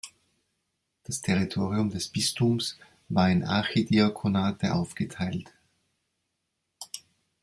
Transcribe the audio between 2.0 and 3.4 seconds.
Bistums war